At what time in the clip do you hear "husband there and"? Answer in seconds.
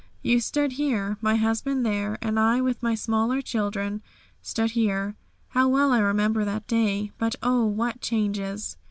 1.35-2.39